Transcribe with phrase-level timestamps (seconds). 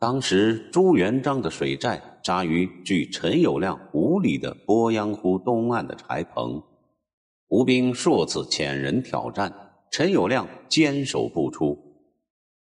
[0.00, 6.62] 当时朱元璋的水寨扎于距陈友谅五里的鄱阳湖东岸的柴棚，
[7.48, 9.52] 吴兵数次遣人挑战，
[9.90, 11.76] 陈友谅坚守不出。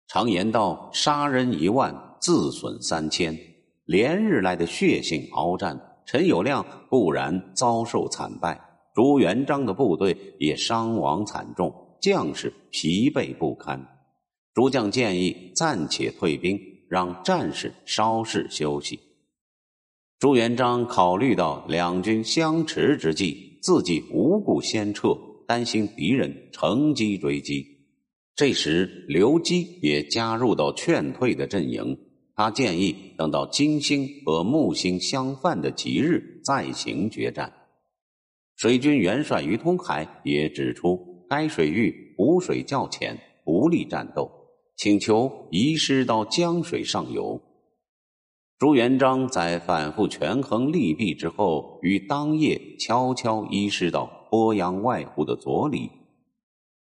[0.06, 3.38] 常言道：“杀人一万，自损三千。”
[3.84, 8.58] 连日来的血性鏖战，陈友谅固然遭受惨败，
[8.94, 13.86] 朱元璋的部队也伤亡惨重，将士疲惫不堪。
[14.54, 16.58] 诸将建议暂且退兵。
[16.88, 18.98] 让战士稍事休息。
[20.18, 25.16] 朱元璋考虑到两军相持之际，自己无故先撤，
[25.46, 27.64] 担心敌人乘机追击。
[28.34, 31.98] 这时，刘基也加入到劝退的阵营。
[32.34, 37.52] 他建议等到金星和木星相犯的吉日再行决战。
[38.54, 44.37] 水军元帅于通海也指出，该水域湖水较浅，不利战斗。
[44.78, 47.42] 请求移师到江水上游。
[48.60, 55.90] 朱元璋在反复权衡利弊之后，于当夜悄悄移师到鄱阳外湖的左里。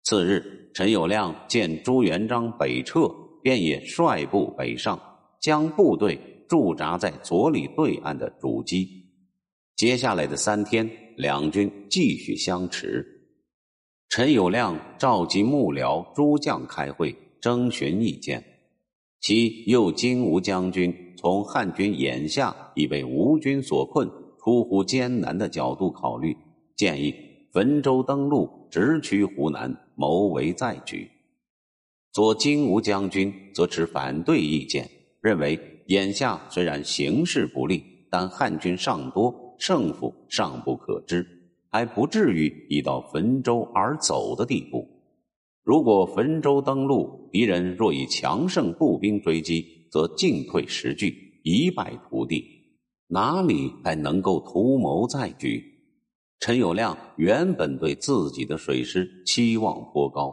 [0.03, 3.09] 次日，陈友谅见朱元璋北撤，
[3.43, 5.01] 便也率部北上，
[5.41, 8.87] 将部队驻扎在左里对岸的主基。
[9.75, 10.87] 接下来的三天，
[11.17, 13.07] 两军继续相持。
[14.11, 17.17] 陈友谅召集幕僚诸将开会。
[17.41, 18.45] 征询意见，
[19.21, 26.37] 其右金吾将军从汉军眼下已被吴军所困、出乎艰难的角度考虑，
[26.77, 27.15] 建议
[27.53, 31.11] 汾州登陆，直趋湖南，谋为再举。
[32.13, 34.89] 左金吾将军则持反对意见，
[35.21, 41.27] 认为眼下虽然形势不利，但汉军尚多，胜负尚不可知，
[41.71, 44.89] 还不至于已到汾州而走的地步。
[45.67, 52.45] 如果汾州登陆，敌人若以强盛步兵追击，则进退失据，一败涂地，
[53.09, 55.61] 哪里还能够图谋再举？
[56.39, 60.33] 陈友谅原本对自己的水师期望颇高，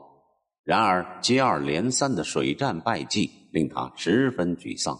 [0.64, 4.96] 然而接二连三的水战败绩令他十分沮丧。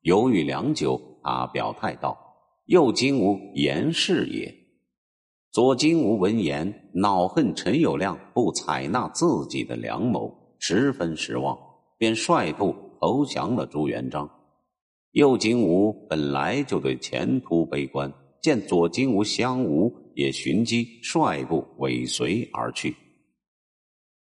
[0.00, 2.18] 犹豫良久，他表态道
[2.66, 4.52] ：“右金吾言事也。”
[5.56, 11.58] 左金吾闻言，恼恨陈友谅不采纳自己的良谋，十分失望，
[11.96, 14.28] 便率部投降了朱元璋。
[15.12, 18.12] 右金吾本来就对前途悲观，
[18.42, 22.94] 见左金吾相吴，也寻机率部尾随而去。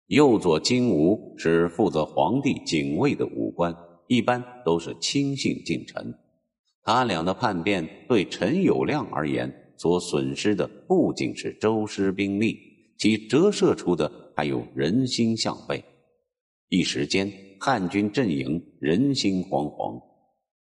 [0.05, 6.13] 右左金吾是负责皇帝警卫的武官，一般都是亲信近臣。
[6.83, 9.51] 他俩的叛变，对陈友谅而言。
[9.77, 12.57] 所损失的不仅是周师兵力，
[12.97, 15.83] 其折射出的还有人心向背。
[16.69, 20.01] 一时间，汉军阵营人心惶惶。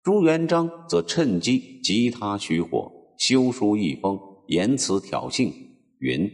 [0.03, 5.53] 朱元璋则趁机急他虚火，修书一封，言辞挑衅，
[5.99, 6.31] 云：“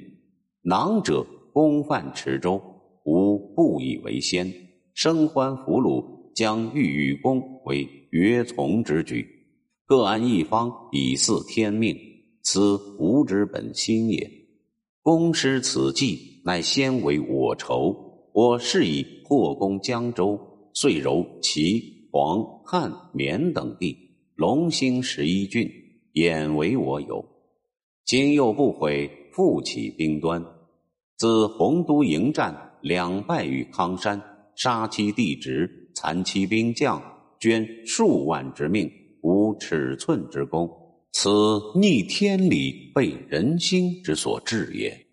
[0.63, 2.61] 囊者攻犯池州，
[3.05, 4.53] 吾不以为先，
[4.93, 6.05] 生还俘虏，
[6.35, 9.27] 将欲与公为约从之举，
[9.87, 11.97] 各安一方，以祀天命。”
[12.45, 14.31] 此吾之本心也。
[15.01, 18.29] 公施此计，乃先为我仇。
[18.35, 20.39] 我是以破攻江州，
[20.75, 21.83] 遂柔齐、
[22.13, 23.97] 黄、汉、绵等地，
[24.35, 25.67] 龙兴十一郡，
[26.13, 27.25] 眼为我有。
[28.05, 30.45] 今又不悔，复起兵端。
[31.17, 34.21] 自洪都迎战，两败于康山，
[34.55, 37.03] 杀其弟侄，残其兵将，
[37.41, 38.91] 捐数万之命，
[39.23, 40.69] 无尺寸之功。
[41.17, 41.31] 此
[41.77, 45.07] 逆天理、背人心之所至也。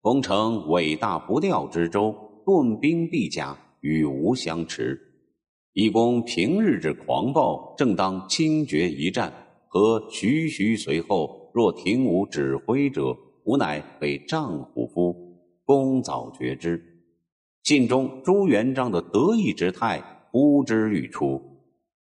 [0.00, 2.12] 攻城伟大不掉之舟，
[2.44, 5.00] 顿兵必甲，与吾相持。
[5.74, 9.32] 义公平日之狂暴，正当亲决一战，
[9.68, 11.52] 和徐徐随后？
[11.54, 15.14] 若停吾指挥者，吾乃为丈虎夫。
[15.64, 16.82] 公早觉之。
[17.62, 20.02] 信中朱元璋的得意之态
[20.32, 21.40] 呼之欲出。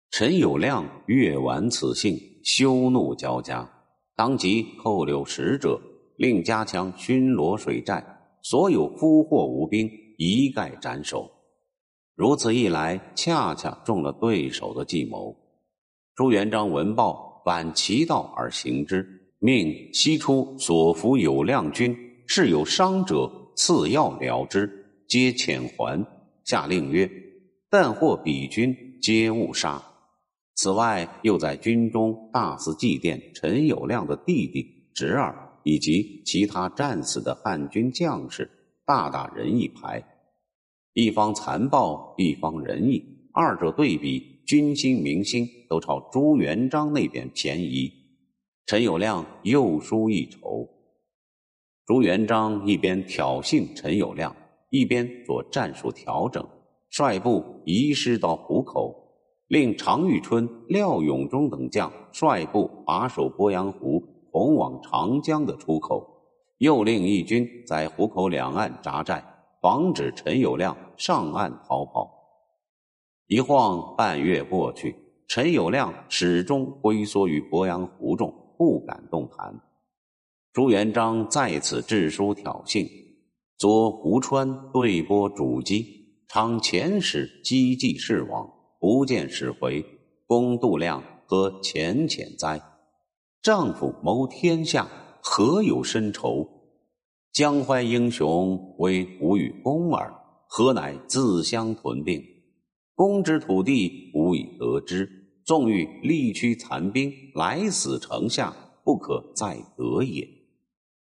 [0.10, 2.18] 陈友谅阅完此信。
[2.52, 3.70] 羞怒交加，
[4.16, 5.80] 当即扣留使者，
[6.18, 8.04] 令加强巡逻水寨，
[8.42, 9.88] 所有俘获吴兵
[10.18, 11.30] 一概斩首。
[12.16, 15.38] 如此一来，恰恰中了对手的计谋。
[16.16, 19.08] 朱元璋闻报，反其道而行之，
[19.38, 26.04] 命西出所俘有亮军，是有伤者，赐药疗之，皆遣还。
[26.46, 27.08] 下令曰：
[27.70, 29.80] 但获彼军，皆勿杀。
[30.62, 35.34] 此外，又在军中大肆祭奠陈友谅的弟弟、侄儿
[35.64, 38.52] 以及其他战死的汉军将士，
[38.86, 40.04] 大打人一牌。
[40.92, 43.02] 一方残暴，一方仁义，
[43.32, 47.90] 二者对比，军心民心都朝朱元璋那边偏移，
[48.66, 50.68] 陈友谅又输一筹。
[51.86, 54.34] 朱元璋一边挑衅陈友谅，
[54.72, 56.46] 一边做战术调整，
[56.90, 59.09] 率部移师到湖口，
[59.50, 64.00] 令常遇春、廖永忠等将率部把守鄱阳湖
[64.32, 66.08] 通往长江的出口，
[66.60, 69.26] 又令义军在湖口两岸扎寨，
[69.60, 72.12] 防止陈友谅上岸逃跑。
[73.26, 74.96] 一晃半月过去，
[75.28, 79.60] 陈友谅始终龟缩于鄱阳湖中，不敢动弹。
[80.54, 82.88] 朱元璋再次致书挑衅，
[83.58, 85.86] 左湖川对波主机，
[86.28, 88.48] 常遣使击迹事往，
[88.80, 89.86] 不见使回。
[90.26, 92.62] 公度量何浅浅哉？
[93.42, 94.88] 丈夫谋天下，
[95.22, 96.48] 何有深仇？
[97.32, 100.14] 江淮英雄为吾与公耳，
[100.48, 102.24] 何乃自相屯并？
[102.96, 105.10] 公之土地，吾已得之。
[105.46, 110.28] 纵欲力驱残兵，来死城下，不可再得也。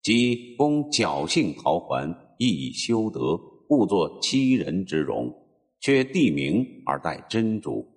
[0.01, 3.38] 即公侥幸逃还，亦以修德，
[3.68, 5.33] 故作欺人之容，
[5.79, 7.88] 却地名而带真主，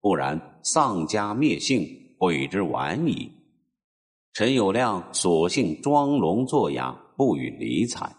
[0.00, 1.86] 不然丧家灭姓，
[2.18, 3.30] 悔之晚矣。
[4.32, 8.14] 陈友谅索性装聋作哑，不予理睬。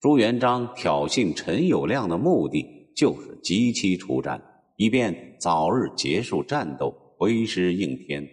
[0.00, 4.42] 朱元璋挑衅陈友谅的目的，就是急期出战，
[4.76, 8.28] 以便早日结束战斗，回师应天。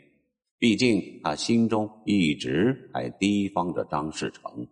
[0.58, 4.68] 毕竟他心中一直还提防着张士诚，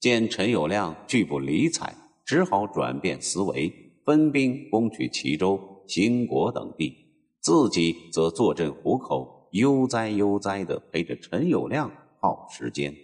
[0.00, 1.94] 见陈友谅拒不理睬，
[2.26, 3.72] 只好转变思维，
[4.04, 6.94] 分兵攻取齐州、兴国等地，
[7.40, 11.90] 自己则坐镇湖口，悠哉悠哉地陪着陈友谅
[12.20, 12.94] 耗时间。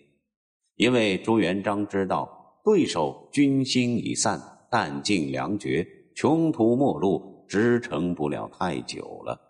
[0.76, 4.40] 因为朱元璋知道对手军心已散，
[4.70, 9.40] 弹尽粮绝，穷途末路，支撑不了太久了。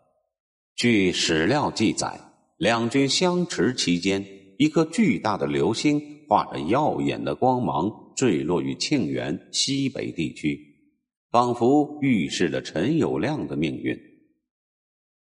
[0.76, 2.20] 据史料记载。
[2.58, 4.26] 两军相持期间，
[4.58, 10.67] 一颗巨大的流星化着耀眼的光芒坠落于庆元西北地区，
[11.30, 13.98] 仿佛预示着陈友谅的命运。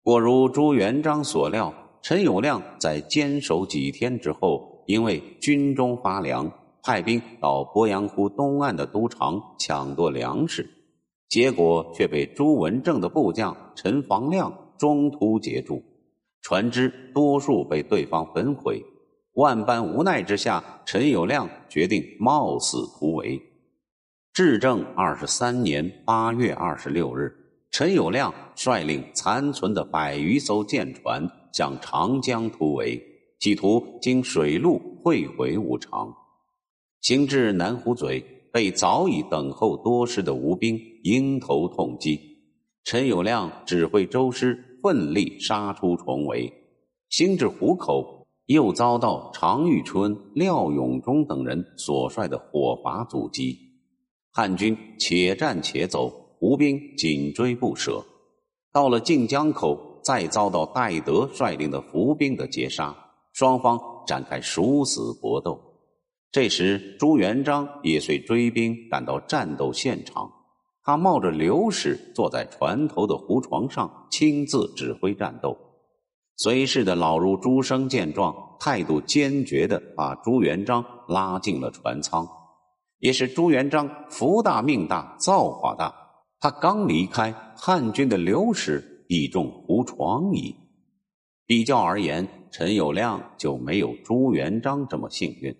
[0.02, 6.50] 果如朱元璋所料，陈友谅在坚守几天之后，因为军中乏粮，
[6.82, 10.70] 派兵到鄱阳湖东岸的都城抢夺粮食，
[11.28, 15.84] 结果却被朱文正的部将陈房亮中途截住。
[16.42, 18.82] 船只多数被对方焚毁，
[19.34, 23.42] 万般无奈之下，陈友谅决定冒死突围。
[24.38, 27.36] 至正二十三年八月二十六日，
[27.72, 33.02] 陈友谅率领残存的百余艘舰船向长江突围，
[33.40, 36.14] 企图经水路汇回武昌。
[37.02, 38.24] 行至南湖嘴，
[38.54, 42.20] 被早已等候多时的吴兵迎头痛击。
[42.84, 44.64] 陈友谅指挥周师。
[44.84, 46.54] 奋力杀出重围，
[47.10, 53.58] 行至湖口，又遭到常遇春、廖永忠等人所率的火伐阻击。
[54.38, 58.06] 汉军且战且走，吴兵紧追不舍。
[58.72, 62.96] 到了晋江口，再遭到戴德率领的伏兵的截杀，
[63.34, 65.60] 双方展开殊死搏斗。
[66.32, 70.32] 这时，朱元璋也随追兵赶到战斗现场。
[70.84, 75.58] 他冒着流矢，坐在船头的胡床上，亲自指挥战斗。
[76.36, 82.28] 随侍的老儒朱生见状，态度坚决地把朱元璋拉进了船舱。
[83.00, 85.94] 也是朱元璋福大命大，造化大。
[86.40, 90.56] 他刚离开，汉军的流矢已中胡床矣。
[91.46, 95.56] 比较而言，陈友谅就没有朱元璋这么幸运。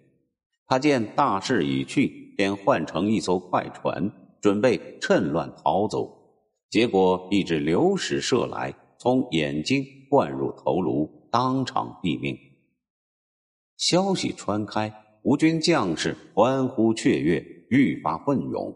[0.68, 4.12] 他见大势已去，便换成一艘快船。
[4.40, 6.08] 准备趁乱逃走，
[6.70, 12.38] 结果一支流矢射来，从眼睛灌入头颅，当场毙命。
[13.78, 18.76] 消息传开，吴军将士欢呼雀跃，愈发奋勇。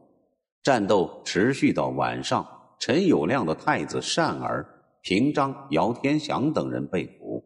[0.64, 2.46] 战斗持续到晚上，
[2.80, 4.66] 陈友谅的太子单儿、
[5.02, 7.44] 平章、姚天祥等人被俘，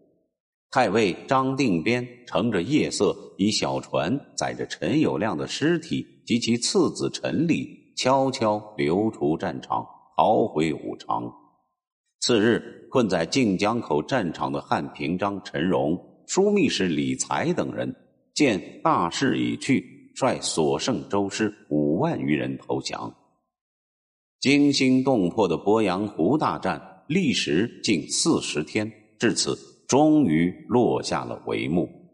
[0.71, 7.83] 太尉张定边乘着夜色，以小船载着陈友谅的尸体及其次子陈礼。
[7.97, 9.87] 悄悄流出战场，
[10.17, 11.31] 逃回武昌。
[12.19, 15.97] 次日，困在晋江口战场的汉平章、陈荣、
[16.27, 17.95] 枢密使李才等人，
[18.35, 23.15] 见大势已去，率所剩周师五万余人投降。
[24.41, 32.04] 惊心动魄的鄱阳湖大战历时近四十天，至此终于落下了帷幕。